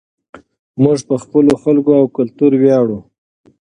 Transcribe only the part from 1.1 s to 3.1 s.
خپلو خلکو او کلتور ویاړو.